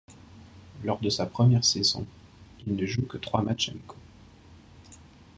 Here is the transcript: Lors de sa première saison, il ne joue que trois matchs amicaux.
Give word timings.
Lors 0.83 0.99
de 0.99 1.09
sa 1.11 1.27
première 1.27 1.63
saison, 1.63 2.07
il 2.65 2.75
ne 2.75 2.87
joue 2.87 3.05
que 3.05 3.17
trois 3.19 3.43
matchs 3.43 3.69
amicaux. 3.69 3.99